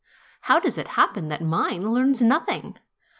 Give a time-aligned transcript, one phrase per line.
[0.49, 2.75] How does it happen that mine learns nothing